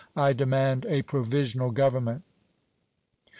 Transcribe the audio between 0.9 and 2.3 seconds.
provisional government!"